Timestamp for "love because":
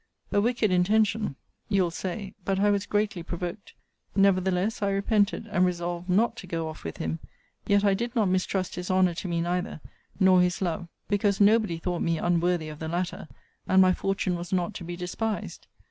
10.59-11.39